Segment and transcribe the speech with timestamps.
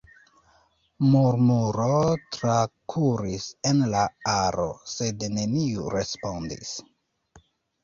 [1.09, 1.97] Murmuro
[2.37, 4.07] trakuris en la
[4.39, 6.75] aro, sed neniu respondis.